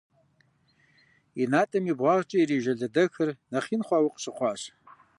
И 1.41 1.45
натӀэм 1.51 1.85
и 1.91 1.93
бгъуагъкӀэ 1.97 2.37
ирижэ 2.39 2.73
лэдэхыр 2.79 3.29
нэхъ 3.51 3.69
ин 3.75 3.81
хъуауэ 3.87 4.09
къыщыхъуащ. 4.13 4.61